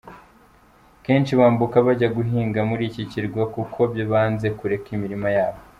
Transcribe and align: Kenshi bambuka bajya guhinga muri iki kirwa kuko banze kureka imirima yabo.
Kenshi 1.05 1.31
bambuka 1.39 1.75
bajya 1.87 2.07
guhinga 2.17 2.59
muri 2.69 2.83
iki 2.89 3.03
kirwa 3.11 3.43
kuko 3.53 3.79
banze 4.11 4.47
kureka 4.57 4.87
imirima 4.97 5.29
yabo. 5.37 5.59